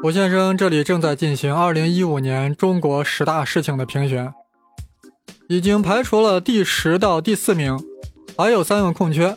[0.00, 4.32] 胡先生这里正在进行2015年中国十大事情的评选，
[5.48, 7.76] 已经排除了第十到第四名，
[8.36, 9.36] 还有三个空缺，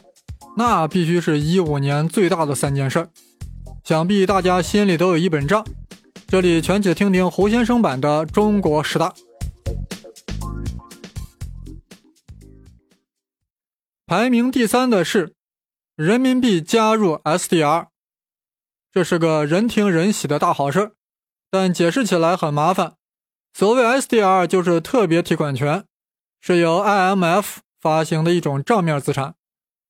[0.56, 3.10] 那必须是一五年最大的三件事。
[3.84, 5.66] 想必大家心里都有一本账，
[6.28, 9.12] 这里全且听听胡先生版的中国十大。
[14.06, 15.34] 排名第三的是
[15.96, 17.91] 人民币加入 SDR。
[18.94, 20.92] 这是个人听人喜的大好事儿，
[21.50, 22.96] 但解释起来很麻烦。
[23.54, 25.86] 所谓 SDR 就是特别提款权，
[26.42, 29.36] 是由 IMF 发行的一种账面资产。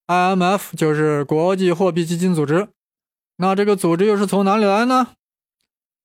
[0.05, 2.69] IMF 就是国际货币基金组织。
[3.37, 5.15] 那这个组织又是从哪里来呢？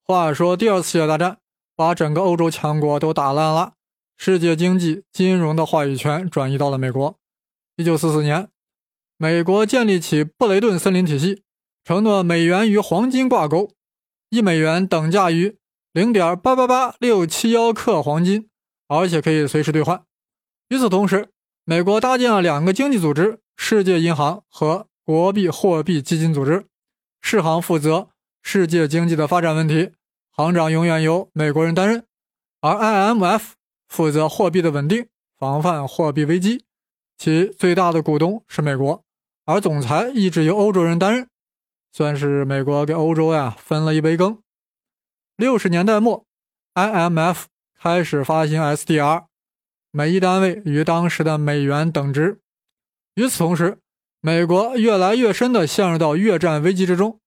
[0.03, 1.39] 话说，第二次世界大战
[1.75, 3.75] 把整个欧洲强国都打烂了，
[4.17, 7.19] 世界经济金融的话语权转移到了美国。
[7.77, 8.49] 一九四四年，
[9.19, 11.43] 美国建立起布雷顿森林体系。
[11.87, 13.71] 承诺美元与黄金挂钩，
[14.31, 15.57] 一美元等价于
[15.93, 18.49] 零点八八八六七幺克黄金，
[18.89, 20.03] 而且可以随时兑换。
[20.69, 21.29] 与此同时，
[21.65, 26.67] 美国搭建了两个经济组织：世界银行和国际货币基金组织。
[27.23, 28.09] 世行负责
[28.43, 29.93] 世界经济的发展问题，
[30.33, 32.01] 行长永远由美国人担任；
[32.63, 33.51] 而 IMF
[33.87, 35.07] 负责货币的稳定，
[35.39, 36.65] 防范货币危机，
[37.17, 39.05] 其最大的股东是美国，
[39.45, 41.29] 而总裁一直由欧洲人担任。
[41.97, 44.43] 算是美国给欧洲呀分了一杯羹。
[45.35, 46.27] 六十年代末
[46.75, 47.45] ，IMF
[47.81, 49.25] 开始发行 SDR，
[49.93, 52.39] 每一单位与当时的美元等值。
[53.15, 53.79] 与此同时，
[54.21, 57.19] 美国越来越深地陷入到越战危机之中。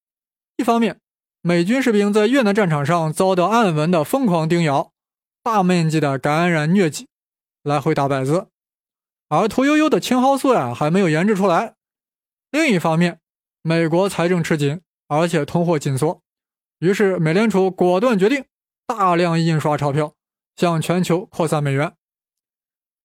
[0.57, 0.99] 一方面，
[1.41, 4.91] 美军士兵在越南战场上遭到暗纹的疯狂叮咬，
[5.41, 7.07] 大面积的感染疟疾，
[7.63, 8.49] 来回打摆子，
[9.29, 11.73] 而屠呦呦的青蒿素呀还没有研制出来。
[12.51, 13.19] 另一方面，
[13.61, 16.21] 美国财政吃紧，而且通货紧缩，
[16.79, 18.45] 于是美联储果断决定
[18.87, 20.13] 大量印刷钞票，
[20.55, 21.93] 向全球扩散美元。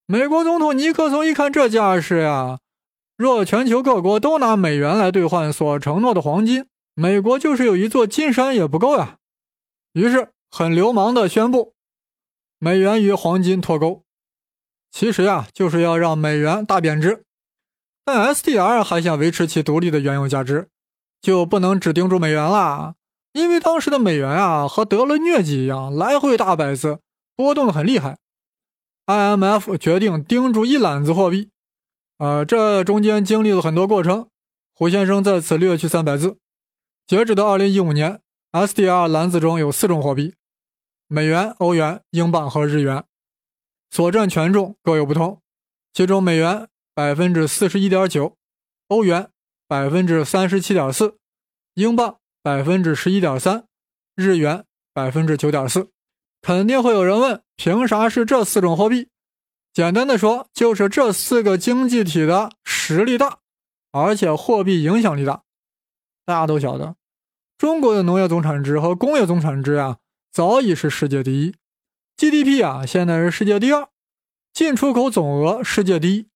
[0.06, 2.61] 美国总统尼克松一看这架势呀，
[3.17, 9.19] 若全球各国都拿美元来兑换所承诺的黄金，美国就是有一座金山也不够呀。
[9.95, 11.75] 于是很流氓的宣布，
[12.59, 14.05] 美元与黄金脱钩。
[14.93, 17.24] 其实呀，就是要让美元大贬值。
[18.04, 20.69] 但 SDR 还想维持其独立的原有价值，
[21.22, 22.97] 就不能只盯住美元了，
[23.32, 27.00] 因为当时的美元啊和得了疟疾一样，来回大摆子，
[27.34, 28.19] 波动的很厉害。
[29.06, 31.50] IMF 决定盯住一揽子货币，
[32.19, 34.28] 呃，这中间经历了很多过程，
[34.75, 36.38] 胡先生在此略去三百字。
[37.06, 38.21] 截止到2015年
[38.53, 40.34] ，SDR 篮子中有四种货币：
[41.06, 43.04] 美元、欧元、英镑和日元，
[43.91, 45.41] 所占权重各有不同，
[45.92, 46.69] 其中美元。
[46.94, 48.37] 百分之四十一点九，
[48.87, 49.31] 欧元
[49.66, 51.19] 百分之三十七点四，
[51.75, 53.66] 英镑百分之十一点三，
[54.15, 55.91] 日元百分之九点四。
[56.41, 59.09] 肯定会有人问，凭啥是这四种货币？
[59.72, 63.41] 简单的说，就是这四个经济体的实力大，
[63.91, 65.43] 而且货币影响力大。
[66.25, 66.94] 大家都晓得，
[67.59, 69.99] 中国的农业总产值和工业总产值啊，
[70.31, 71.54] 早已是世界第一
[72.16, 73.88] ，GDP 啊，现在是世界第二，
[74.53, 76.28] 进出口总额世界第一。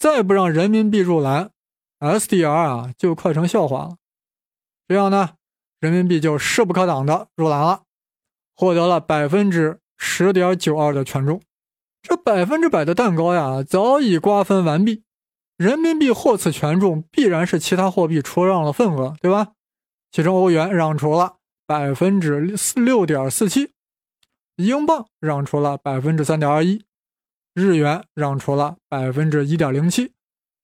[0.00, 1.50] 再不让人民币入篮
[1.98, 3.96] ，SDR 啊就快成笑话了。
[4.88, 5.34] 这样呢，
[5.78, 7.82] 人民币就势不可挡的入篮了，
[8.56, 11.42] 获得了百分之十点九二的权重。
[12.02, 15.02] 这百分之百的蛋糕呀，早已瓜分完毕。
[15.58, 19.48] 人民币获此权重，必然是其他货币出让了份额，对吧？
[20.10, 21.36] 其中欧元让出了
[21.66, 23.74] 百分之六点四七，
[24.56, 26.82] 英镑让出了百分之三点二一。
[27.54, 30.12] 日元让出了百分之一点零七，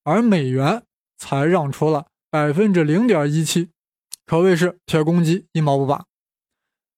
[0.03, 0.83] 而美元
[1.17, 3.69] 才让出了百分之零点一七，
[4.25, 6.05] 可谓是铁公鸡一毛不拔。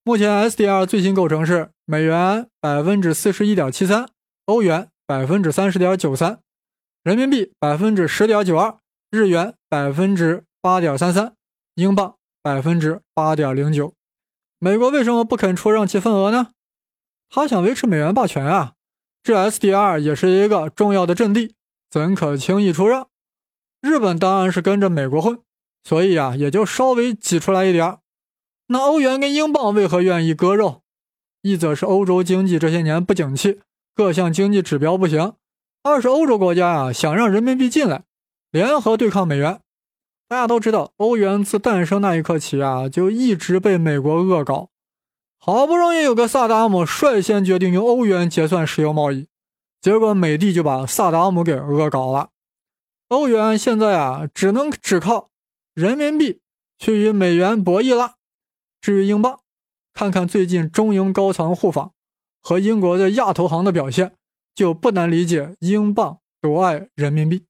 [0.02, 4.08] 目前 SDR 最新构成是美元百分之四十一点七三，
[4.46, 6.40] 欧元百分之三十点九三，
[7.02, 8.78] 人民币百分之十点九二，
[9.10, 11.34] 日元百分之八点三三，
[11.74, 13.94] 英镑百分之八点零九。
[14.58, 16.52] 美国为什么不肯出让其份额呢？
[17.28, 18.74] 他想维持美元霸权啊。
[19.22, 21.54] 这 SDR 也是一个重要的阵地，
[21.90, 23.08] 怎可轻易出让？
[23.82, 25.38] 日本当然是跟着美国混，
[25.84, 27.98] 所以啊，也就稍微挤出来一点
[28.68, 30.82] 那欧元跟英镑为何愿意割肉？
[31.42, 33.60] 一则是欧洲经济这些年不景气，
[33.94, 35.32] 各项经济指标不行；
[35.82, 38.04] 二是欧洲国家啊想让人民币进来，
[38.50, 39.60] 联合对抗美元。
[40.28, 44.68] 大家都知道，欧元自诞生那一刻起啊，就一直被美国恶搞。
[45.42, 49.26] 好不容易有个萨达姆率先决定用欧元结算石油贸易，
[49.80, 52.28] 结果美帝就把萨达姆给恶搞了。
[53.08, 55.30] 欧元现在啊，只能只靠
[55.72, 56.42] 人民币
[56.78, 58.16] 去与美元博弈了。
[58.82, 59.40] 至于英镑，
[59.94, 61.92] 看看最近中英高层互访
[62.42, 64.12] 和英国的亚投行的表现，
[64.54, 67.46] 就不难理解英镑夺爱人民币。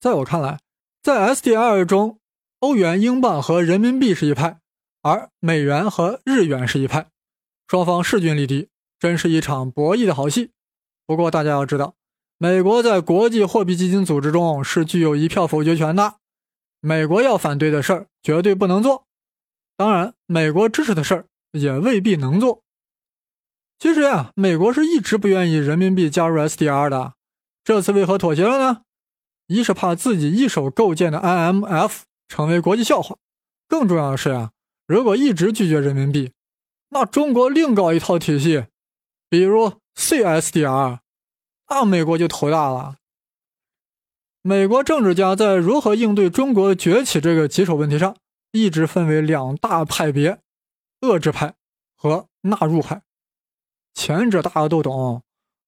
[0.00, 0.60] 在我看来，
[1.02, 2.20] 在 SDR 中，
[2.60, 4.60] 欧元、英镑和人民币是一派，
[5.02, 7.08] 而美元和日元是一派，
[7.66, 8.68] 双方势均力敌，
[8.98, 10.50] 真是一场博弈的好戏。
[11.06, 11.94] 不过大家要知道，
[12.38, 16.16] 美国在国际货币基金组织中是具有一票否决权的，
[16.80, 19.06] 美国要反对的事儿绝对不能做。
[19.76, 22.62] 当然，美国支持的事儿也未必能做。
[23.78, 27.14] 其实呀，美国是一直不愿意人民币加入 SDR 的。
[27.64, 28.82] 这次为何妥协了呢？
[29.48, 33.16] 一是怕自己一手构建的 IMF 成为国际笑话，
[33.68, 34.52] 更重要的是呀，
[34.86, 36.32] 如果一直拒绝人民币，
[36.94, 38.66] 那中国另搞一套体系，
[39.30, 40.98] 比如 CSDR，
[41.70, 42.96] 那美国就头大了。
[44.42, 48.14] 美国政治家在如何应对中国崛起这个棘手问题上。
[48.54, 50.38] 一直分为两大派别：
[51.00, 51.54] 遏制派
[51.96, 53.00] 和纳入派。
[53.94, 55.22] 前者大家都懂，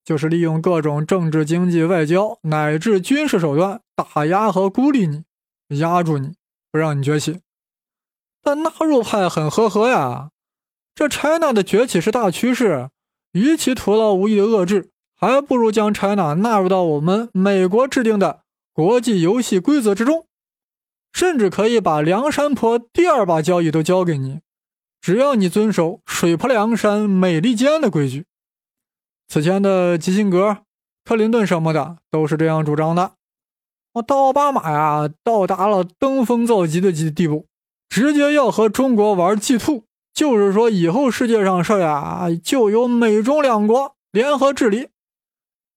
[0.04, 5.24] 就是利用各种政治、经济、外交乃至军事手段打压和孤立你，
[5.78, 6.34] 压住你
[6.70, 7.40] 不让你崛起。
[8.42, 10.30] 但纳入派很呵呵呀，
[10.94, 12.90] 这 China 的崛起是大趋势，
[13.32, 18.42] 与其徒劳无益的遏制，还不如将 China 纳入到我们美国制定的
[18.72, 20.26] 国际游戏规则之中。
[21.12, 24.40] 甚至可以把梁山泊第二把交椅都交给你，
[25.00, 28.26] 只要你遵守水泊梁山美利坚的规矩。
[29.28, 30.58] 此前的基辛格、
[31.04, 33.12] 克林顿什么的都是这样主张的。
[33.92, 37.46] 我到奥巴马呀，到达了登峰造极的地地步，
[37.88, 39.84] 直接要和中国玩 G two，
[40.14, 44.88] 就是说以后世界上事呀，就由美中两国联合治理。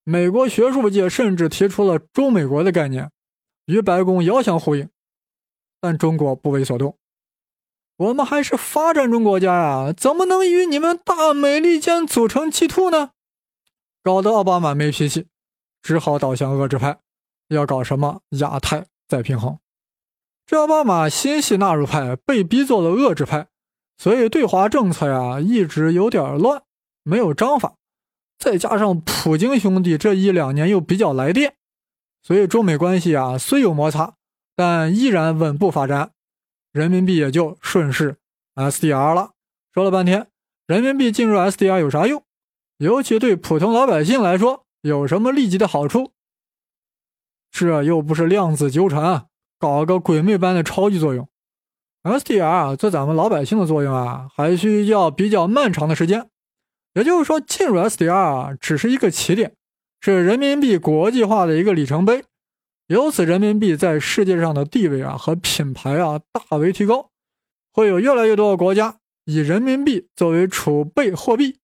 [0.04, 3.12] 美国学术界甚至提出了中美国的概念，
[3.66, 4.90] 与白宫遥相呼应。
[5.82, 6.98] 但中国不为所动，
[7.98, 13.12] 我们还是发展中国家呀，怎么能与你们大美利坚组成 G two 呢？
[14.04, 15.28] 搞得奥巴马没脾气，
[15.82, 17.00] 只好倒向遏制派，
[17.50, 19.60] 要搞什么亚太再平衡。
[20.46, 23.48] 这奥巴马心系纳入派，被逼做了遏制派，
[23.98, 26.64] 所以对华政策呀一直有点乱，
[27.04, 27.76] 没有章法。
[28.38, 31.56] 再加上普京兄弟这一两年又比较来电，
[32.22, 34.14] 所以中美关系啊虽有摩擦。
[34.56, 36.14] 但依然稳步发展，
[36.72, 38.18] 人民币也就顺势
[38.56, 39.34] SDR 了。
[39.72, 40.28] 说了半天，
[40.66, 42.24] 人民币进入 SDR 有啥用？
[42.78, 46.12] 尤其对普通老百姓来说，有什么立即的好处？
[47.52, 49.28] 这又不是量子纠缠，
[49.60, 51.30] 搞个鬼魅般的超级作用。
[52.08, 56.30] SDR 对咱们老百姓的作用啊，还需要比较漫长的时间。
[56.94, 59.54] 也就是说，进入 SDR 啊只是一个起点，
[60.02, 62.24] 是人民币国际化的一个里程碑。
[62.88, 67.10] 由此，人民币在世界上的地位啊和品牌啊大为提高，
[67.72, 71.58] 会有越来越多的国家以人民币作为储备货币。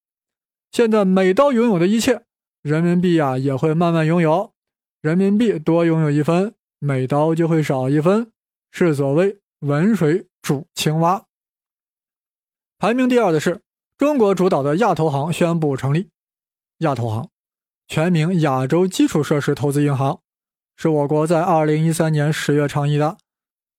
[0.71, 2.23] 现在美刀拥有的一切，
[2.61, 4.51] 人民币啊也会慢慢拥有。
[5.01, 8.31] 人民币多拥有一分，美刀就会少一分，
[8.71, 11.25] 是所谓文水煮青蛙。
[12.77, 13.61] 排名第二的是
[13.97, 16.09] 中国主导的亚投行宣布成立，
[16.79, 17.29] 亚投行
[17.87, 20.19] 全名亚洲基础设施投资银行。
[20.75, 23.17] 是我国在二零一三年十月倡议的，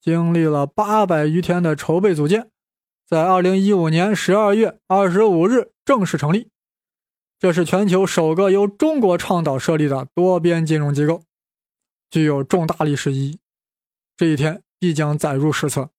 [0.01, 2.49] 经历了八百余天的筹备组建，
[3.07, 6.49] 在二零一五年十二月二十五日正式成立。
[7.39, 11.21] 这是全球首个由中国倡导设立的多边金融机构，
[12.09, 13.39] 具有重大历史意义。
[14.17, 15.91] 这一天必将载入史册。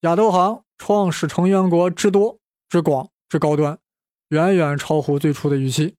[0.00, 3.78] 亚投行创始成员国之多、之广、之高端，
[4.28, 5.96] 远远超乎最初的预期。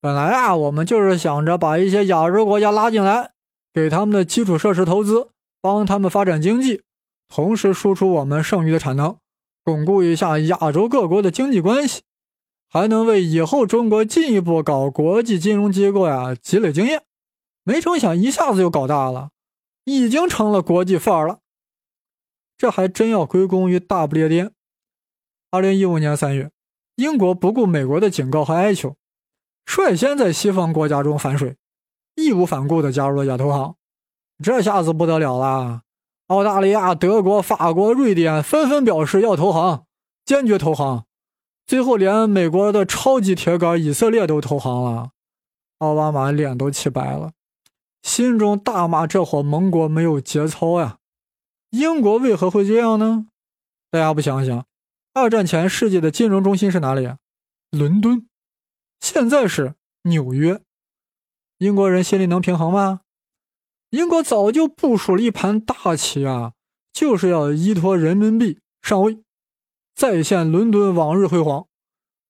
[0.00, 3.32] 本来啊，我们就是想着把一些亚洲国家拉进来，
[3.72, 5.28] 给他们的基础设施投资，
[5.60, 6.82] 帮他们发展经济，
[7.28, 9.18] 同时输出我们剩余的产能，
[9.62, 12.02] 巩固一下亚洲各国的经济关系，
[12.68, 17.02] 还能为以后中国进一步搞国际金融机构呀积累经验。
[17.62, 19.30] 没成想一下子就搞大了，
[19.84, 21.40] 已经成了国际范儿了。
[22.56, 24.52] 这还真要归功于大不列颠。
[25.50, 26.50] 二零一五年三月，
[26.96, 28.96] 英国不顾美国的警告和哀求。
[29.66, 31.56] 率先在西方国家中反水，
[32.16, 33.76] 义无反顾地加入了亚投行，
[34.42, 35.82] 这下子不得了了！
[36.26, 39.86] 澳大利亚、德国、法国、瑞典纷纷表示要投行，
[40.24, 41.04] 坚决投行。
[41.66, 45.10] 最后连美国的超级铁杆以色列都投行了，
[45.78, 47.32] 奥巴马脸都气白了，
[48.02, 50.98] 心中大骂这伙盟国没有节操呀！
[51.70, 53.26] 英国为何会这样呢？
[53.90, 54.66] 大家不想想，
[55.12, 57.08] 二战前世界的金融中心是哪里？
[57.70, 58.26] 伦敦。
[59.00, 60.60] 现在是纽约，
[61.58, 63.00] 英国人心里能平衡吗？
[63.90, 66.52] 英国早就部署了一盘大棋啊，
[66.92, 69.22] 就是要依托人民币上位。
[69.94, 71.66] 再现伦敦往日辉煌。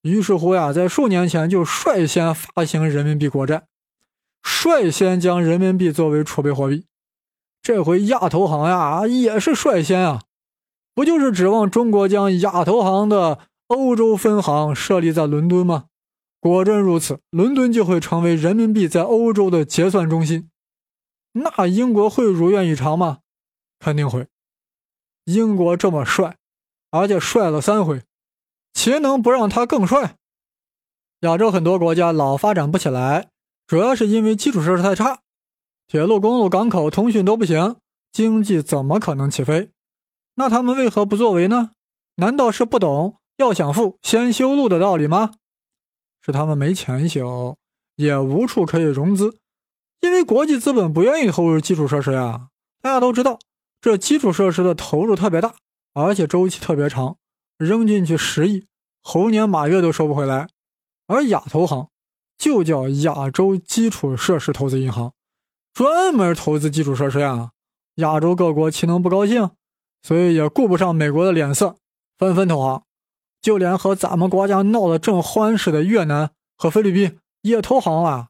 [0.03, 3.67] 于是乎呀，在数年前就率先发行人民币国债，
[4.43, 6.87] 率先将人民币作为储备货币。
[7.63, 10.23] 这回亚投行呀也是率先啊，
[10.95, 15.87] 不就是指望中国将亚投行的欧洲分行设立在伦敦吗？
[16.41, 20.49] 果真如此，伦敦就会成为人民币在欧洲的结算中心。
[21.33, 23.19] 那英国会如愿以偿吗？
[23.79, 24.27] 肯定会。
[25.25, 26.39] 英国这么帅，
[26.91, 28.03] 而且帅了三回，
[28.73, 30.17] 岂能不让他更帅？
[31.21, 33.29] 亚洲很多国家老发展不起来，
[33.71, 35.21] 主要是因为基础设施太差，
[35.87, 37.77] 铁路、公路、港口、通讯都不行，
[38.11, 39.71] 经济怎么可能起飞？
[40.35, 41.71] 那他们为何不作为呢？
[42.17, 45.35] 难道是不懂要想富先修路的道理吗？
[46.21, 47.57] 是他们没钱修，
[47.95, 49.39] 也无处可以融资，
[50.01, 52.49] 因为国际资本不愿意投入基础设施呀。
[52.83, 53.39] 大家都知道，
[53.81, 55.55] 这基础设施的投入特别大，
[55.95, 57.19] 而且周期特别长，
[57.57, 58.67] 扔进去十亿，
[59.01, 60.49] 猴年马月都收不回来。
[61.07, 61.89] 而亚投行
[62.41, 65.13] 就叫亚洲基础设施投资银行，
[65.75, 67.51] 专门投资基础设施呀。
[67.97, 69.51] 亚洲各国岂能不高兴？
[70.03, 71.77] 所以也顾不上美国的脸色，
[72.17, 72.83] 纷纷投行。
[73.43, 78.29] 就连和咱们国家闹得正欢实的越南和菲律宾也投行了。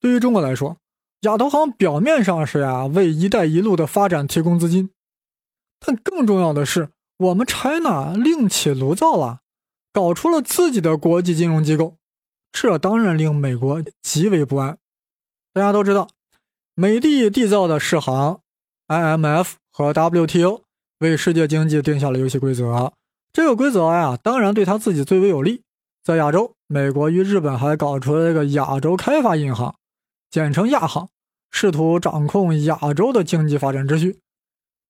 [0.00, 0.78] 对于中国来说，
[1.20, 4.88] 亚投行表面上是呀为“一带一路”的发展提供资金，
[5.78, 9.40] 但更重要的是，我们 China 另起炉灶了，
[9.92, 11.97] 搞出了自己的国际金融机构，
[12.52, 14.78] 这当然令美国极为不安。
[15.52, 16.08] 大家都知道，
[16.74, 18.40] 美帝缔造的世行、
[18.88, 20.62] IMF 和 WTO
[20.98, 22.92] 为世界经济定下了游戏规则。
[23.32, 25.62] 这个规则呀，当然对他自己最为有利。
[26.02, 29.76] 在亚洲，美国与日本还搞出了一个亚洲开发银行，
[30.30, 31.08] 简称亚行，
[31.50, 34.18] 试图掌控亚洲的经济发展秩序。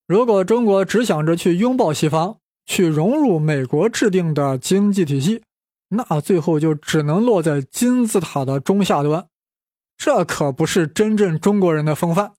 [0.07, 5.43] 如果中国只想着去拥抱西方，去融入美国制定的经济体系，
[5.89, 9.27] 那最后就只能落在金字塔的中下端。
[9.97, 12.33] 这可不是真正中国人的风范，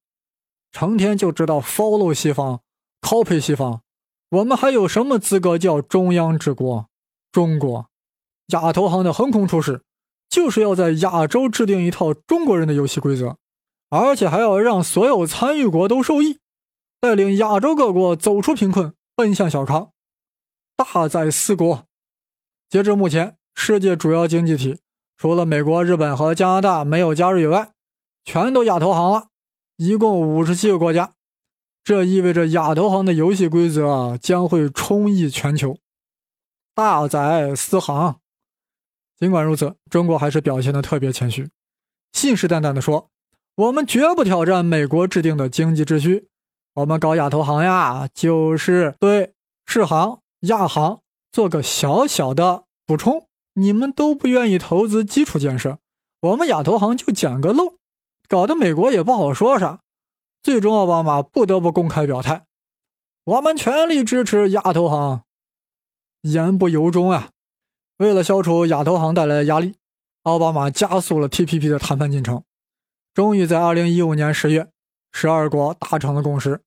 [0.73, 2.62] 成天就知道 follow 西方
[3.02, 3.83] ，copy 西方。
[4.30, 6.88] 我们还有什么资格叫中央之国？
[7.33, 7.90] 中国
[8.47, 9.83] 亚投行的横空出世，
[10.28, 13.37] 就是要在亚洲制定一套中国人的游戏规则，
[13.88, 16.38] 而且还要让所有参与国都受益，
[17.00, 19.90] 带领亚洲各国走出贫困，奔向小康，
[20.76, 21.85] 大宰四国。
[22.69, 24.80] 截至目前，世界主要经济体
[25.16, 27.73] 除了美国、日本和加拿大没有加入以外，
[28.25, 29.28] 全都亚投行了，
[29.76, 31.12] 一共五十七个国家。
[31.83, 35.78] 这意味着亚投行的游戏规则将会充溢全球，
[36.75, 38.21] 大宰私行。
[39.19, 41.50] 尽管如此，中国还是表现的特别谦虚，
[42.12, 43.11] 信誓旦旦地说
[43.57, 46.28] ：“我们绝不挑战美国制定的经济秩序，
[46.75, 49.35] 我们搞亚投行呀，就是对
[49.66, 51.00] 世行、亚行
[51.33, 53.26] 做个小小的补充。
[53.61, 55.79] 你们都不愿意投资基础建设，
[56.21, 57.75] 我们亚投行就捡个漏，
[58.26, 59.81] 搞得美国也不好说啥。”
[60.43, 62.47] 最终，奥巴马不得不公开表态
[63.25, 65.23] ：“我们全力支持亚投行。”
[66.23, 67.29] 言不由衷啊！
[67.99, 69.75] 为了消除亚投行带来的压力，
[70.23, 72.43] 奥巴马加速了 TPP 的谈判进程。
[73.12, 74.69] 终于在2015年10月，
[75.12, 76.62] 十二国达成了共识。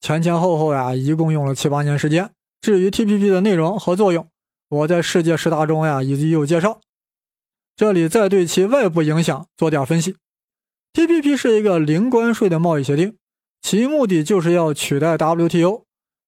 [0.00, 2.30] 前前后后呀，一共用了七八年时间。
[2.60, 4.26] 至于 TPP 的内容和作用，
[4.68, 6.80] 我在世界十大中呀已经有介绍。
[7.76, 10.16] 这里再对其外部影响做点分析。
[10.92, 13.16] TPP 是一个零关税的贸易协定，
[13.60, 15.84] 其目的就是要取代 WTO。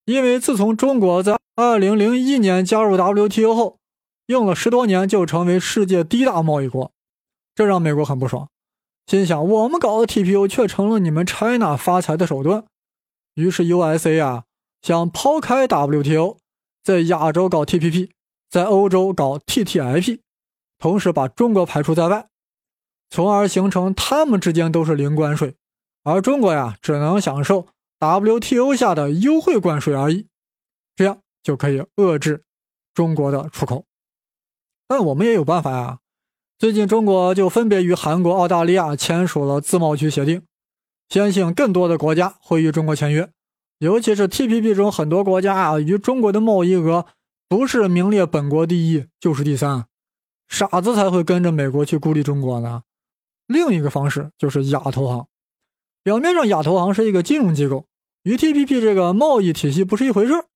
[0.06, 3.78] 因为自从中国在2001年加入 WTO 后，
[4.26, 6.92] 用了十多年就成为世界第一大贸易国，
[7.54, 8.48] 这让美国很不爽，
[9.06, 12.64] 心想我们搞的 TPO 却成了你们 China 发财的手段。
[13.34, 14.44] 于是 USA 啊
[14.82, 16.38] 想抛开 WTO，
[16.82, 18.10] 在亚洲搞 TPP，
[18.56, 20.20] 在欧洲搞 TTIP，
[20.78, 22.26] 同时把中国排除在外。
[23.10, 25.56] 从而形成他们之间都是零关税，
[26.04, 27.66] 而中国呀只能享受
[28.00, 30.28] WTO 下的优惠关税而已，
[30.94, 32.44] 这样就可以遏制
[32.94, 33.84] 中国的出口。
[34.88, 35.98] 但我们也有办法呀，
[36.58, 40.42] 最近中国就分别与韩国、澳大利亚签署了自贸区协定，
[41.10, 43.30] 相信更多的国家会与中国签约，
[43.80, 47.04] 尤其是 TPP 中很多国家啊与中国的贸易额
[47.48, 49.86] 不是名列本国第一就是第三，
[50.48, 52.82] 傻子才会跟着美国去孤立中国呢。
[53.46, 55.28] 另一个方式就是亚投行，
[56.02, 57.86] 表面上亚投行是一个金融机构，
[58.24, 60.46] 与 TPP 这个贸易体系不是一回事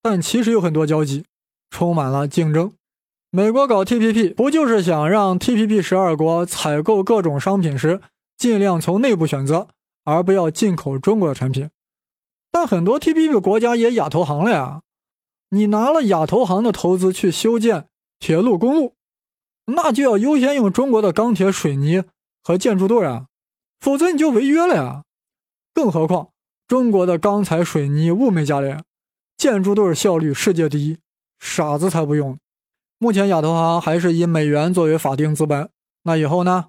[0.00, 1.24] 但其实有很多交集，
[1.68, 2.72] 充满了竞争。
[3.32, 8.00] 美国搞 TPP 不就是想让 TPP 十二国采购各种商品时
[8.36, 9.66] 尽量从内部选择，
[10.04, 11.70] 而不要进口中国的产品？
[12.52, 14.82] 但很多 TPP 国家也亚投行了呀，
[15.50, 17.86] 你拿了亚投行的投资去修建
[18.18, 18.94] 铁路、公路，
[19.66, 22.04] 那就要优先用中国的钢铁、水泥
[22.42, 23.26] 和建筑队啊，
[23.78, 25.04] 否则你就违约了呀。
[25.74, 26.30] 更何况
[26.66, 28.84] 中国的钢材、水泥物美价廉，
[29.36, 30.98] 建筑队效率世界第一，
[31.38, 32.38] 傻子才不用。
[32.98, 35.70] 目前亚投行还是以美元作为法定资本，
[36.02, 36.66] 那以后呢，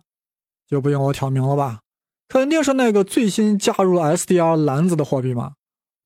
[0.67, 1.81] 就不用我挑明了吧？
[2.27, 5.53] 肯定是那个最新加入 SDR 篮子的货币嘛。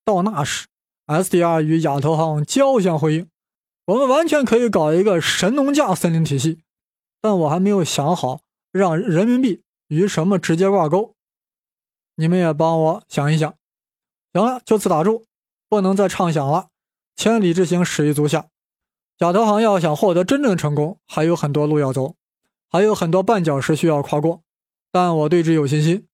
[0.03, 0.67] 到那时
[1.07, 3.27] ，SDR 与亚投行交相辉映，
[3.85, 6.59] 我们完全可以搞一个神农架森林体系。
[7.21, 11.15] 但我还没有想好让人民币与什么直接挂钩，
[12.15, 13.53] 你们也帮我想一想。
[14.33, 15.25] 行了，就此打住，
[15.67, 16.67] 不能再畅想了。
[17.15, 18.47] 千里之行，始于足下。
[19.19, 22.15] 亚投行要想获得真正成功，还有很多路要走，
[22.69, 24.41] 还有很多绊脚石需要跨过，
[24.91, 26.05] 但我对之有信心，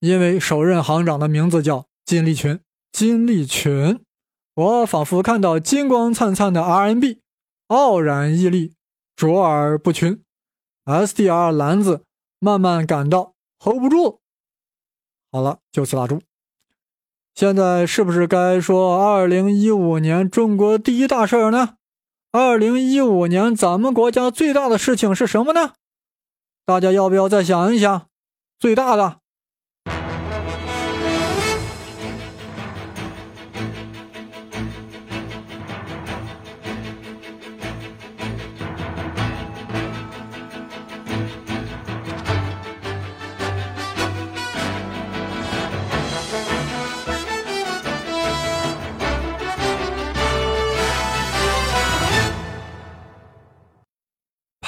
[0.00, 2.60] 因为首任行长的名字叫金立群。
[2.92, 4.04] 金立群，
[4.60, 7.20] 我仿佛看到金光灿灿的 RMB，
[7.68, 8.74] 傲然屹立，
[9.16, 10.22] 卓尔不群。
[10.84, 12.04] SDR 篮子
[12.38, 14.20] 慢慢感到 hold 不住。
[15.32, 16.20] 好了，就此打住。
[17.34, 21.76] 现在是不是该说2015年中国第一大事儿呢？
[22.30, 25.72] 二零一五年，咱们国家最大的事情是什么呢？
[26.66, 28.08] 大家要不要再想一想？
[28.58, 29.19] 最大的。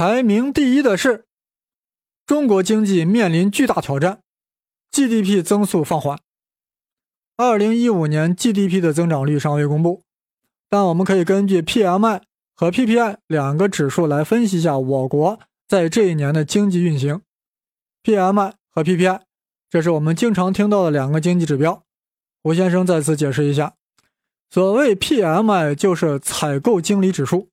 [0.05, 1.27] 排名第一的是
[2.27, 4.21] 中国经济面临巨大挑战
[4.91, 6.19] ，GDP 增速放缓。
[7.37, 10.03] 二零一五年 GDP 的增长率尚未公布，
[10.69, 12.21] 但我们可以根据 PMI
[12.53, 17.21] 和 PPI 两个指数来分析一下我国在这一年的经济运行。
[18.03, 19.21] PMI 和 PPI，
[19.71, 21.85] 这是我们经常听到的两个经济指标。
[22.43, 23.75] 胡先生再次解释一下，
[24.51, 27.51] 所谓 PMI 就是采购经理指数，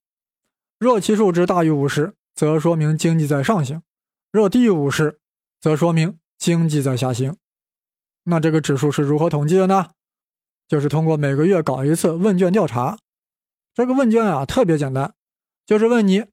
[0.80, 2.16] 若其数值大于五十。
[2.40, 3.84] 则说明经济在上行，
[4.32, 5.20] 若第五十，
[5.60, 7.36] 则说明经济在下行。
[8.24, 9.90] 那这个指数是如何统计的呢？
[10.66, 12.98] 就是通过每个月搞一次问卷调查。
[13.74, 15.16] 这个问卷啊特别简单，
[15.66, 16.28] 就是问你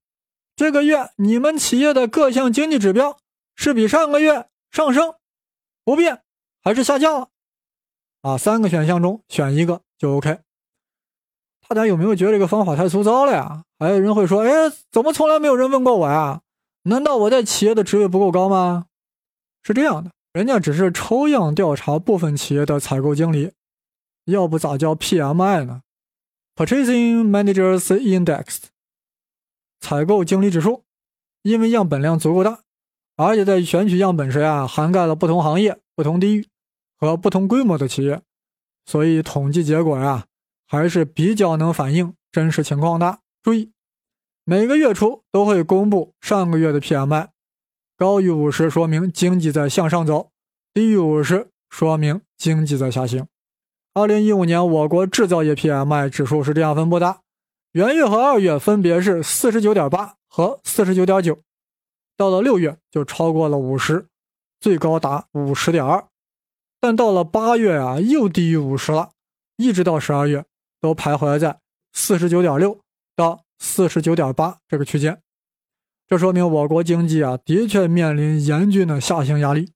[0.54, 3.18] 这个月你们企业的各项经济指标
[3.56, 5.12] 是比上个月上升、
[5.82, 6.22] 不变
[6.62, 7.30] 还是下降了？
[8.22, 10.38] 啊，三个选项中选一个就 OK。
[11.68, 13.62] 大家有没有觉得这个方法太粗糙了呀？
[13.78, 16.40] 还有人会说：“哎，怎么从来没有人问过我呀？
[16.84, 18.86] 难道我在企业的职位不够高吗？”
[19.62, 23.52] 是这样的，人家只是抽样调查部分企业的采购经理，
[24.26, 25.82] 要不咋叫 PMI 呢
[26.54, 28.58] ？Purchasing Managers Index，
[29.80, 30.84] 采购经理指数。
[31.42, 32.58] 因为样本量足够大，
[33.16, 36.48] 而且在选取样本时啊，涵盖了不同行业、不同地域
[36.98, 38.20] 和不同规模的企业，
[38.84, 40.26] 所以统计结果呀。
[40.66, 43.20] 还是比较能反映真实情况的。
[43.42, 43.72] 注意，
[44.44, 47.28] 每个月初都会公布上个月的 PMI，
[47.96, 50.30] 高于五十说明经济在向上走，
[50.74, 53.26] 低于五十说明经济在下行。
[53.94, 57.20] 二零一五年我国制造业 PMI 指数是这样分布的：
[57.72, 61.40] 元月和二月分别是四十九点八和四十九点九，
[62.16, 64.08] 到了六月就超过了五十，
[64.60, 66.04] 最高达五十点二，
[66.80, 69.12] 但到了八月啊又低于五十了，
[69.56, 70.44] 一直到十二月。
[70.80, 71.60] 都徘徊在
[71.92, 72.80] 四十九点六
[73.14, 75.22] 到四十九点八这个区间，
[76.06, 79.72] 这说明我国经济啊的确面临严峻的下行压力。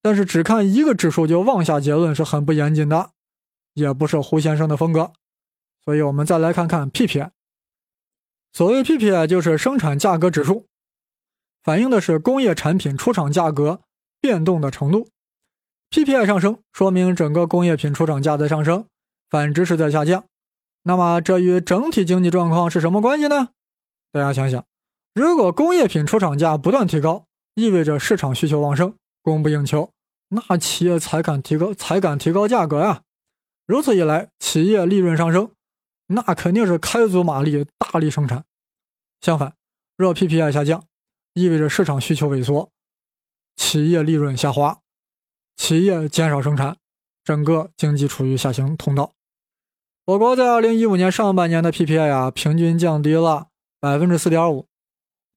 [0.00, 3.10] 但是只看一个指数就妄下结论是很不严谨的，
[3.74, 5.12] 也不是胡先生的风格。
[5.84, 7.30] 所以我们再来看看 PPI。
[8.52, 10.66] 所谓 PPI 就是生产价格指数，
[11.62, 13.82] 反映的是工业产品出厂价格
[14.20, 15.08] 变动的程度。
[15.90, 18.86] PPI 上升，说明整个工业品出厂价在上升。
[19.30, 20.24] 反之是在下降，
[20.84, 23.50] 那么这与整体经济状况是什么关系呢？
[24.10, 24.64] 大家想想，
[25.14, 29.92] 如果工业品出厂价不断提高，意味着市场需求旺盛，供不应求，
[30.28, 33.02] 那企业才敢提高，才敢提高价格呀。
[33.66, 35.52] 如此一来，企业利润上升，
[36.06, 38.44] 那肯定是开足马力，大力生产。
[39.20, 39.54] 相反，
[39.96, 40.84] 若 PPI 下降，
[41.34, 42.70] 意味着市场需求萎缩，
[43.56, 44.78] 企业利润下滑，
[45.56, 46.78] 企业减少生产，
[47.22, 49.12] 整个经济处于下行通道。
[50.08, 54.66] 我国在二零一五年上半年的 PPI 啊，平均降低了百分之四点五，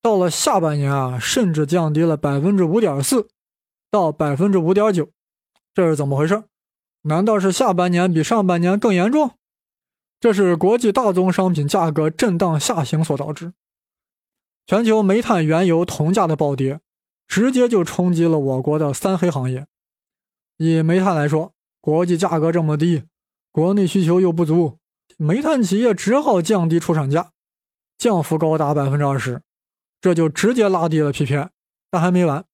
[0.02, 3.28] 到了下半年啊，甚至降低了百分之五点四
[3.90, 5.10] 到百分之五点九，
[5.74, 6.46] 这是怎么回事？
[7.02, 9.32] 难道是下半年比上半年更严重？
[10.22, 13.52] 这是国际大宗商品价格震荡下行所导致。
[14.66, 16.80] 全球煤炭、原油、铜价的暴跌，
[17.28, 19.68] 直接就冲击了我国的三黑行业。
[20.56, 23.04] 以煤炭来说，国际价格这么低，
[23.52, 24.78] 国内需求又不足，
[25.18, 27.32] 煤炭企业只好降低出厂价，
[27.98, 29.42] 降幅高达百分之二十，
[30.00, 31.50] 这就直接拉低了 PPI。
[31.90, 32.46] 但还没完，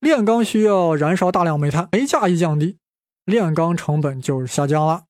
[0.00, 2.78] 炼钢需要燃烧大量煤炭，煤价一降低，
[3.26, 5.04] 炼钢成本就下降了，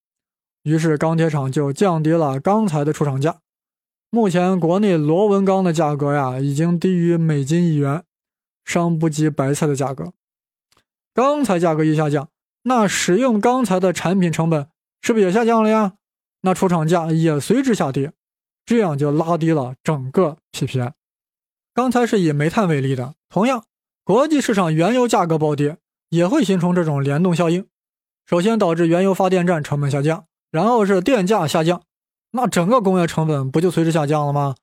[0.64, 3.38] 于是钢铁厂就降低了钢材的出厂价。
[4.10, 8.02] 目前国内螺纹钢的价格呀，已经低于每斤一元，
[8.64, 10.12] 尚不及白菜的价格。
[11.14, 12.28] 钢材价格一下降，
[12.62, 14.68] 那使用钢材的产品成本
[15.02, 15.94] 是不是也下降了呀？
[16.42, 18.12] 那出厂价也随之下跌，
[18.64, 20.92] 这样就拉低了整个 PPI。
[21.74, 23.64] 刚才是以煤炭为例的，同样，
[24.04, 27.66] 国际市场原油价格暴跌也会形成这种联动效应。
[28.26, 31.82] 首先导致原油发电站成本下降，然后是电价下降。
[32.32, 34.54] 那整个工业成本不就随之下降了吗？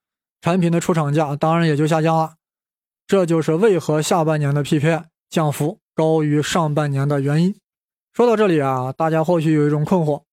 [0.41, 2.35] 产品的出厂价当然也就下降了。
[3.07, 7.55] 这就是为何下半年的 PPI 降幅高于上半年的原因。
[8.13, 10.24] 说到这里啊，大家或许有一种困惑：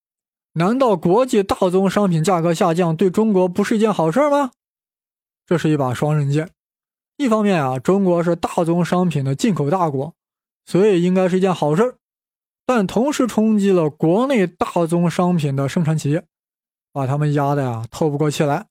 [0.54, 4.50] 难道国际大宗商品价格下降对中国不是一件好事吗？
[5.46, 6.50] 这是一把双刃剑。
[7.16, 10.14] 一方面啊，中国是大宗商品的进口大国，
[10.66, 11.96] 所以应该是一件好事
[12.66, 16.24] 但同时冲击了国内大宗商品的生产企业。
[16.94, 18.66] 把他们压的呀透不过气来，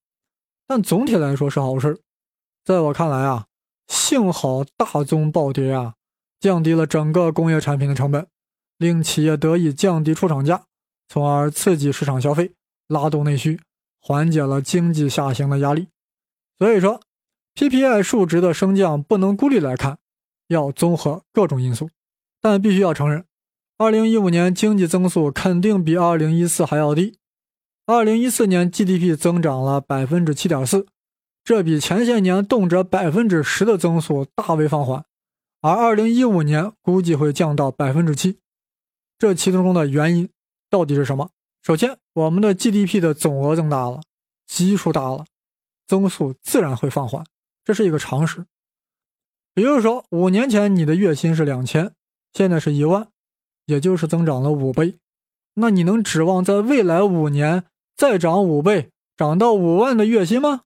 [0.67, 2.01] 但总体来说是好事
[2.63, 3.47] 在我看来啊，
[3.87, 5.95] 幸好大宗暴跌啊，
[6.39, 8.27] 降低了整个工业产品的成本，
[8.77, 10.65] 令企业得以降低出厂价，
[11.11, 12.53] 从而刺激市场消费，
[12.87, 13.59] 拉动内需，
[13.99, 15.89] 缓解了经济下行的压力。
[16.57, 17.01] 所以说
[17.53, 19.97] ，PPI 数值的升降不能孤立来看，
[20.47, 21.89] 要综合各种因素。
[22.39, 23.25] 但必须要承认
[23.77, 27.17] ，2015年经济增速肯定比2014还要低。
[27.85, 30.87] 二零一四年 GDP 增长了百分之七点四，
[31.43, 35.03] 这比前些年动辄百分之十的增速大为放缓，
[35.59, 38.39] 而二零一五年估计会降到百分之七。
[39.19, 40.29] 这其中的原因
[40.71, 41.29] 到底是什么？
[41.61, 44.01] 首先，我们的 GDP 的总额增大了，
[44.47, 45.25] 基数大了，
[45.85, 47.25] 增速自然会放缓，
[47.63, 48.45] 这是一个常识。
[49.53, 51.93] 比如说，五年前你的月薪是两千，
[52.33, 53.09] 现在是一万，
[53.65, 54.97] 也就是增长了五倍，
[55.55, 57.65] 那你能指望在未来五年？
[57.97, 60.61] 再涨五倍，涨到五万的月薪吗？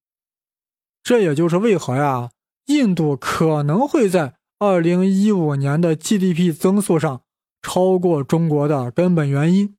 [1.04, 2.30] 这也就是为何呀，
[2.68, 7.24] 印度可能会在二零一五年的 GDP 增速上
[7.62, 9.76] 超过中国的根本原因，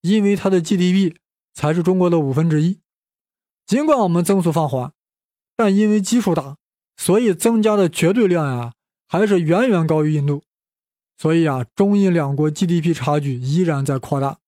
[0.00, 1.16] 因为它的 GDP
[1.54, 2.80] 才是中国的五分之一。
[3.66, 4.92] 尽管我们增速放缓，
[5.56, 6.56] 但因为基数大，
[6.96, 8.72] 所以增加的绝对量呀，
[9.06, 10.42] 还是远远高于印度。
[11.16, 14.38] 所以啊，中印两国 GDP 差距依然在扩大。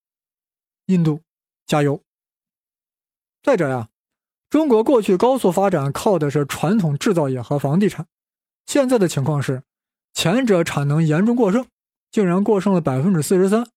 [0.87, 1.21] 印度，
[1.67, 2.03] 加油！
[3.43, 3.89] 再者呀，
[4.49, 8.07] 中国过去高速发展靠的是传统制造业和房地产，
[8.67, 9.63] 现在的情况是，
[10.13, 11.67] 前者产能严重过剩，
[12.11, 13.69] 竟然过剩了百分之四十三。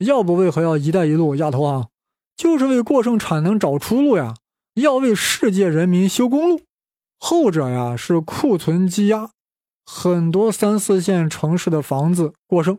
[0.00, 1.88] 要不为何要“一带一路”压头啊？
[2.36, 4.34] 就是为过剩产能找出路呀，
[4.74, 6.62] 要为世界人民修公路。
[7.18, 9.30] 后者呀是库存积压，
[9.84, 12.78] 很多三四线城市的房子过剩。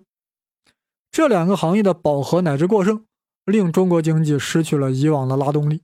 [1.12, 3.05] 这两个行业的饱和乃至过剩，
[3.45, 5.84] 令中国经济失去了以往的拉动力。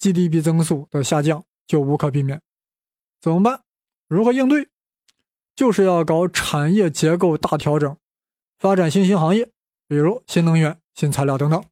[0.00, 2.42] GDP 增速的下降就无可避免，
[3.20, 3.60] 怎么办？
[4.08, 4.68] 如何应对？
[5.54, 7.96] 就是要搞产业结构大调整，
[8.58, 9.50] 发展新兴行业，
[9.88, 11.62] 比如新能源、新材料等等。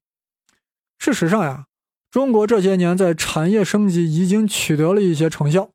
[0.99, 1.67] 事实上呀，
[2.11, 5.71] 中国这些年在产业升级已经取得了一些成效。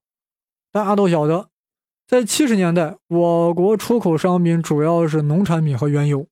[0.71, 1.49] 大家都晓得，
[2.07, 6.27] 在七十年代，我国出口商品主要是农产品和原油，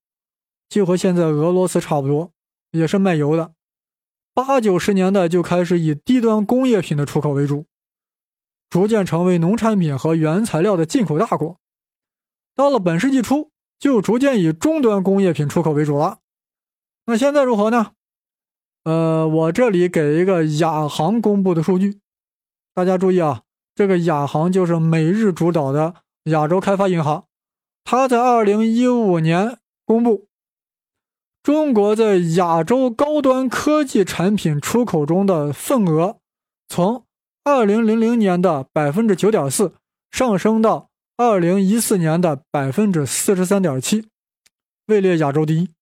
[0.70, 2.32] 就和现在俄罗斯差不多，
[2.72, 3.54] 也是卖油的。
[4.34, 7.66] 八九十年代就开始以低端工业品的出口为主，
[8.70, 11.60] 逐渐成为农产品和原材料的进口大国。
[12.56, 16.20] 到了本世纪初，就逐渐以中端工业品出口为主了。
[17.06, 17.92] 那现在如何呢？
[18.84, 22.00] 呃，我这里给一个亚行公布的数据，
[22.74, 23.44] 大家注意啊，
[23.76, 27.26] 这个亚行就是美日主导的亚洲开发银行，
[27.84, 30.28] 它在二零一五年公布。
[31.44, 36.18] 中国在亚洲高端科技产品出口中的份额，
[36.68, 37.06] 从
[37.46, 39.74] 二零零零年的百分之九点四
[40.12, 40.87] 上升到
[41.20, 44.08] 二零一四年的百分之四十三点七，
[44.86, 45.74] 位列亚洲第一。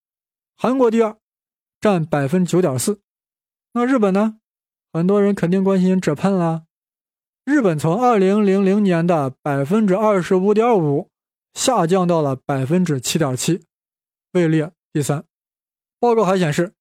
[0.56, 1.18] 韩国第二，
[1.78, 3.02] 占百分之九点四。
[3.74, 4.38] 那日本呢？
[4.94, 6.64] 很多人肯定关心浙喷了。
[7.44, 11.10] 日本从二零零零年的百分之二十五点五
[11.52, 13.66] 下降到了百分之七点七，
[14.32, 15.22] 位列第三。
[16.00, 16.72] 报告还显示，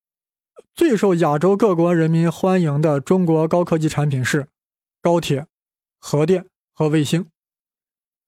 [0.73, 4.47] 最受亚洲各国人民欢迎的中国高科技产品是
[5.01, 5.45] 高铁、
[5.99, 7.29] 核电和卫星。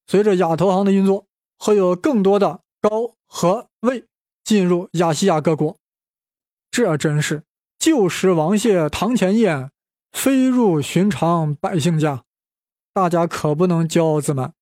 [0.08, 1.28] 随着亚投行的运作，
[1.60, 4.06] 会有更多的高和位
[4.44, 5.78] 进入亚细亚各国。
[6.72, 7.44] 这真是
[7.78, 9.72] 旧时王谢堂前燕，
[10.14, 12.24] 飞入寻常百姓家。
[12.94, 14.54] 大家可不能骄傲自满，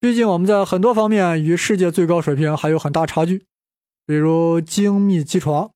[0.00, 3.46] 毕竟我们在很多方面与世界最高水平还有很大差距，
[4.06, 5.72] 比如精密机床、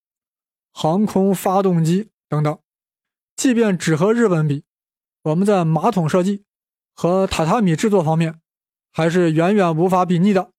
[0.73, 2.59] 航空发动机等等。
[3.35, 4.65] 即便只和日本比，
[5.25, 6.45] 我们在马桶设计
[6.95, 8.42] 和榻榻米制作方面。
[8.93, 10.51] 还是远远无法比拟的。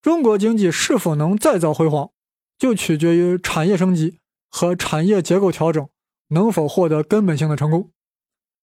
[0.00, 2.10] 中国经济是否能再造辉煌，
[2.58, 4.18] 就取决于产业升级
[4.50, 5.88] 和产业结构调整
[6.28, 7.90] 能否获得根本性的成功。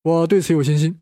[0.03, 0.99] 我对此有信心，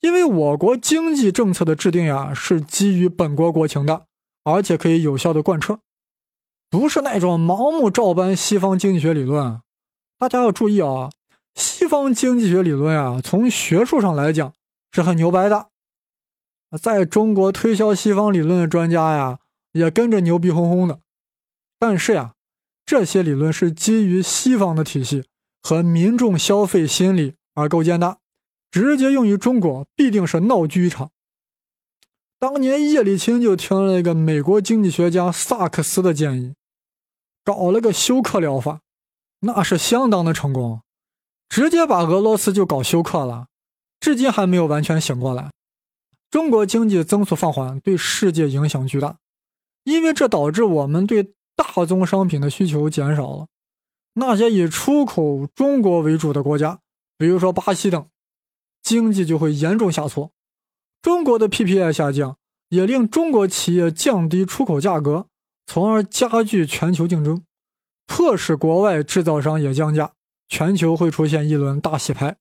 [0.00, 4.06] 因为我国经济政策的制定呀，是基于本国国情的，
[4.44, 5.80] 而且可以有效的贯彻，
[6.70, 9.60] 不是那种盲目照搬西方经济学理论。
[10.18, 11.10] 大家要注意啊，
[11.54, 14.52] 西方经济学理论啊，从学术上来讲
[14.92, 15.71] 是很牛掰的。
[16.80, 19.38] 在中国推销西方理论的专家呀，
[19.72, 21.00] 也跟着牛逼哄哄的。
[21.78, 22.34] 但是呀，
[22.86, 25.24] 这些理论是基于西方的体系
[25.62, 28.18] 和民众消费心理而构建的，
[28.70, 31.10] 直接用于中国必定是闹剧一场。
[32.38, 36.54] 当年叶利钦就听了一个美国经济学家萨克斯的建议，
[37.44, 38.80] 搞了个休克疗法，
[39.40, 40.80] 那是相当的成功，
[41.48, 43.46] 直接把俄罗斯就搞休克了，
[44.00, 45.50] 至今还没有完全醒过来。
[46.32, 49.18] 中国经济增速放缓，对世界影响巨大，
[49.84, 53.48] 因为这导致我们对大宗商品的需求减少了。
[54.14, 56.80] 那些以出口中国为主的国家，
[57.18, 58.08] 比如说巴西等，
[58.82, 60.32] 经济就会严重下挫。
[61.02, 62.38] 中国的 PPI 下降，
[62.70, 65.26] 也令中国企业降低出口价格，
[65.66, 67.44] 从而加剧全球竞争，
[68.06, 70.14] 迫使国外制造商也降价，
[70.48, 72.38] 全球会出现一轮大洗牌。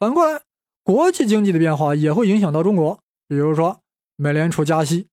[0.00, 0.42] 反过来。
[0.82, 3.80] 国际经济的变化也会影响到中国，比如说
[4.16, 5.06] 美联储加息，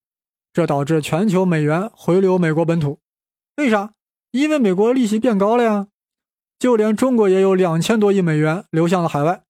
[0.51, 2.99] 这导致全球美元回流美国本土。
[3.57, 3.93] 为啥？
[4.31, 5.87] 因为美国利息变高了呀。
[6.57, 9.43] 就连中国也有两千多亿美元流向了海外，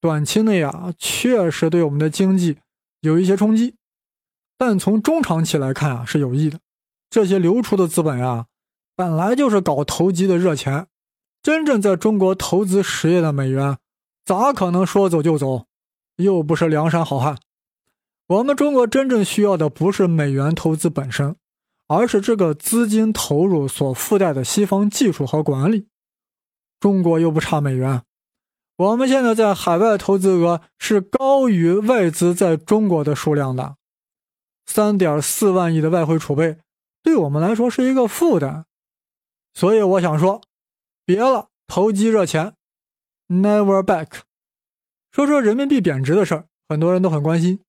[0.00, 2.56] 短期内啊，确实对我们的经济
[3.00, 3.74] 有一些冲击。
[4.56, 6.60] 但从中长期来看啊，是有益的。
[7.10, 8.46] 这些流出的资本啊，
[8.94, 10.86] 本来就是搞投机的热钱，
[11.42, 13.76] 真正在中国投资实业的美元。
[14.26, 15.66] 咋可能说走就走？
[16.16, 17.38] 又不是梁山好汉。
[18.26, 21.36] 我们中国真正需要的不是美元投资本身，
[21.86, 25.86] 而是这个资金投入所附带的西方技术和管理。
[26.80, 28.02] 中国又不差美元，
[28.76, 33.76] 我们现在在海外投资额是高于外资在中国的数量的。
[34.66, 36.58] 三点四万亿的外汇储备，
[37.00, 38.66] 对我们来说是一个负担。
[39.54, 40.40] 所以我想说，
[41.04, 42.54] 别了，投机热钱。
[43.28, 44.20] Never back。
[45.10, 47.60] 说说人民币贬值的事儿，很多人都很关心。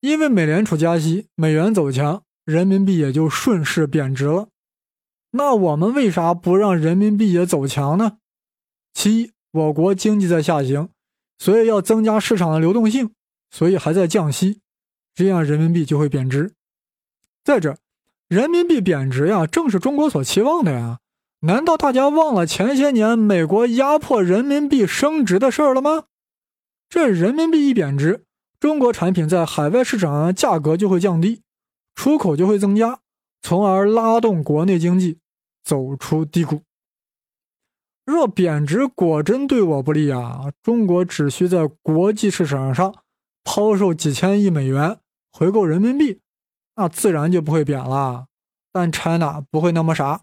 [0.00, 4.48] 因为美联储加息，美元走强，人民币也就顺势贬值了。
[5.30, 8.18] 那我们为啥不让人民币也走强呢？
[8.92, 10.88] 其一，我国经济在下行，
[11.38, 13.12] 所以要增加市场的流动性，
[13.50, 14.60] 所以还在降息，
[15.14, 16.54] 这样人民币就会贬值。
[17.44, 17.76] 再者，
[18.28, 21.00] 人民币贬值呀，正是中国所期望的呀。
[21.44, 26.04] 难道大家忘了前些年美国压迫人民币升值的事儿了吗？
[26.88, 28.24] 这人民币一贬值，
[28.60, 31.42] 中国产品在海外市场上价格就会降低，
[31.96, 33.00] 出口就会增加，
[33.40, 35.18] 从而拉动国内经济
[35.64, 36.62] 走出低谷。
[38.04, 42.94] 若贬值果真对我不利啊，中国只需在国际市场上
[43.42, 44.98] 抛售几千亿美元
[45.32, 46.20] 回购人民币，
[46.76, 48.26] 那自然就不会贬了。
[48.72, 50.20] 但 China 不会那么傻。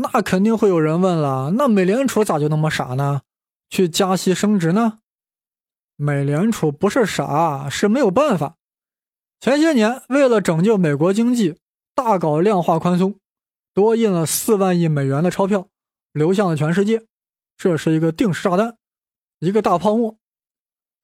[0.00, 3.22] 那肯定会有人问了，那美联储咋就那么傻呢？
[3.68, 5.00] 去加息升值呢？
[5.96, 8.54] 美联储不是傻，是没有办法。
[9.40, 11.58] 前些年为了拯救美国经济，
[11.96, 13.18] 大搞量化宽松，
[13.74, 15.66] 多印了四万亿美元的钞票，
[16.12, 17.04] 流向了全世界。
[17.56, 18.76] 这是一个定时炸弹，
[19.40, 20.16] 一个大泡沫，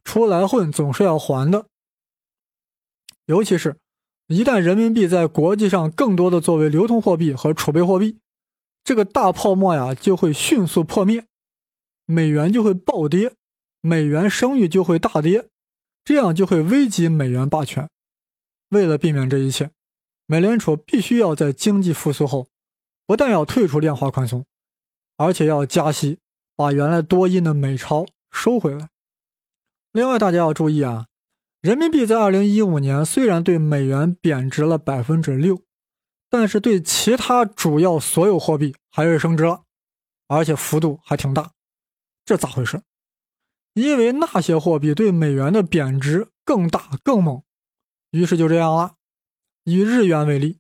[0.05, 1.67] 出来混总是要还的。
[3.27, 3.77] 尤其是，
[4.29, 8.21] 一旦人民币在国际上更多的作为流通货币和储备货币。
[8.85, 11.25] 这个大泡沫呀就会迅速破灭，
[12.05, 13.33] 美元就会暴跌，
[13.81, 15.49] 美元声誉就会大跌，
[16.05, 17.89] 这样就会危及美元霸权。
[18.69, 19.71] 为了避免这一切，
[20.27, 22.49] 美联储必须要在经济复苏后，
[23.07, 24.45] 不但要退出量化宽松，
[25.17, 26.19] 而且要加息，
[26.55, 28.91] 把原来多印的美钞收回来。
[29.93, 31.07] 另外，大家要注意啊，
[31.63, 35.63] 人民币在二零一五年虽然对美元贬值了百分之六。
[36.37, 39.63] 但是对其他主要所有货币还是升值了，
[40.27, 41.53] 而且幅度还挺大，
[42.25, 42.83] 这咋回事？
[43.75, 47.45] 因为那些货币对美元的贬值更大更猛，
[48.11, 48.95] 于是就这样了。
[49.63, 50.59] 以日元为例，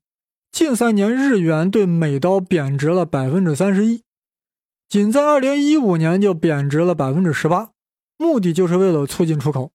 [0.53, 4.05] 近三年日元对美刀贬值了百分之三十一，
[4.89, 7.73] 仅在二零一五年就贬值了百分之十八，
[8.17, 9.73] 目的就是为了促进出口。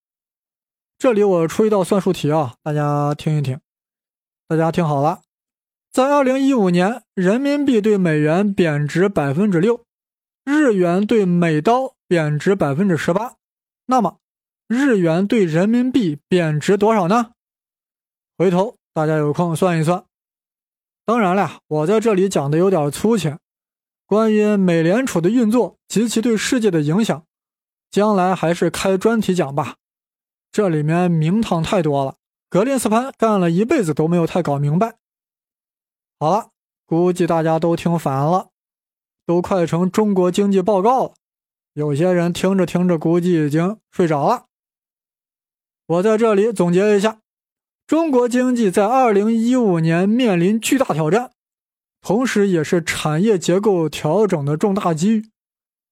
[0.97, 3.59] 这里我出一道算术题啊，大家听一听。
[4.47, 5.23] 大家听好了，
[5.91, 9.83] 在二零一五年，人民币对美元贬值百分之六，
[10.45, 13.37] 日元对美刀贬值百分之十八。
[13.87, 14.19] 那么，
[14.67, 17.31] 日元对人民币贬值多少呢？
[18.37, 20.05] 回头大家有空算一算。
[21.05, 23.39] 当然了，我在这里讲的有点粗浅，
[24.05, 27.25] 关于美联储的运作及其对世界的影响，
[27.89, 29.77] 将来还是开专题讲吧。
[30.51, 34.98] 这里面名堂太多了，格林斯潘干了一辈子都没有太搞明白。
[36.19, 36.49] 好了，
[36.85, 38.49] 估计大家都听烦了，
[39.25, 41.13] 都快成中国经济报告了。
[41.71, 44.47] 有些人听着听着，估计已经睡着了。
[45.85, 47.21] 我在这里总结一下：
[47.87, 51.31] 中国经济在2015年面临巨大挑战，
[52.01, 55.29] 同时也是产业结构调整的重大机遇。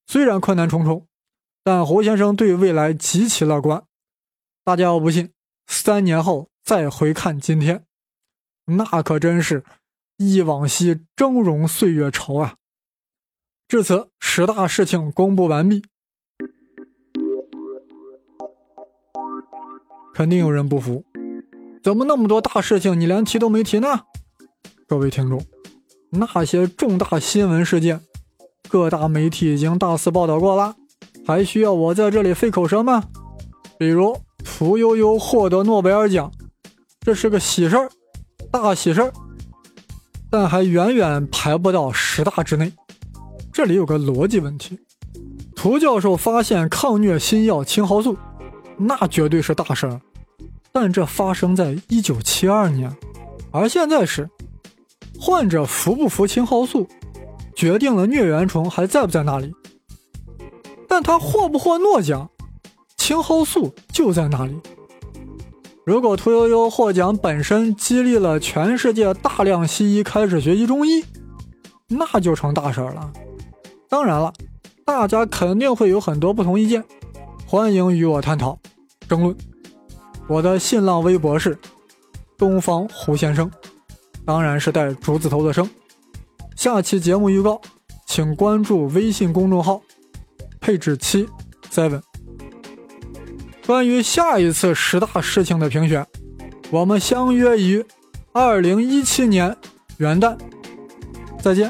[0.08, 1.08] 虽然困难重重，
[1.63, 3.86] 但胡先生对未来极其乐观。
[4.66, 5.32] 大家要不信，
[5.68, 7.86] 三年后再回看今天，
[8.66, 9.63] 那可真是
[10.17, 12.56] 忆往昔峥嵘岁月稠啊！
[13.67, 15.84] 至此，十大事情公布完毕。
[20.13, 21.06] 肯定有人不服，
[21.84, 24.01] 怎么那么多大事情你连提都没提呢？
[24.88, 25.43] 各位听众，
[26.10, 28.01] 那些重大新闻事件，
[28.67, 30.75] 各大媒体已经大肆报道过了，
[31.25, 33.03] 还需要我在这里费口舌吗？
[33.77, 34.17] 比如。
[34.49, 36.32] 屠呦呦获得诺贝尔奖，
[37.01, 37.89] 这是个喜事儿，
[38.49, 39.12] 大喜事儿，
[40.30, 42.72] 但还远远排不到十大之内。
[43.52, 44.78] 这里有个逻辑问题：
[45.56, 48.16] 涂教授发现抗疟新药青蒿素，
[48.78, 50.02] 那绝对是大事儿，
[50.72, 52.96] 但这发生在一九七二年，
[53.52, 54.30] 而现在是
[55.20, 56.88] 患者服不服青蒿素，
[57.56, 59.52] 决定了疟原虫还在不在那里，
[60.88, 62.30] 但他获不获诺奖？
[62.98, 64.60] 青蒿素就在那里。
[65.88, 71.02] 如果屠呦呦获奖本身激励了全世界大量西医开始学习中医，
[71.88, 73.10] 那就成大事儿了。
[73.88, 74.34] 当然了，
[74.84, 76.84] 大家肯定会有很多不同意见，
[77.45, 78.60] 欢迎与我探讨
[79.08, 79.34] 争论。
[80.28, 81.58] 我的新浪微博是
[82.38, 83.50] 东方胡先生，
[84.26, 85.69] 当然是带竹字头的生。
[86.58, 87.62] 下期节目预告，
[88.06, 89.82] 请关注微信公众号
[90.60, 91.26] 配置七
[91.71, 92.02] seven。
[93.67, 96.08] 关于下一次十大事情的评选
[96.71, 97.86] 我们相约于
[98.32, 99.53] 二零一七年
[99.97, 100.38] 元旦。
[101.41, 101.69] 再见。